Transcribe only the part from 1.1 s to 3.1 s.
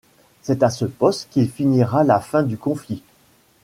qu'il finira la fin du conflit.